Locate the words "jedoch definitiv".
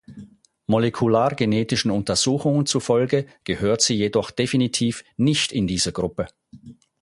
3.93-5.03